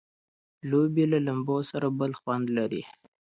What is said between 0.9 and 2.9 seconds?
له لمبو سره بل خوند لري.